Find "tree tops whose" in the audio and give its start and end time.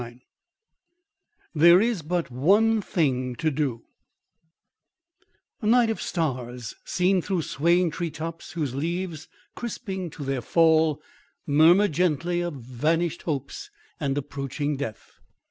7.91-8.73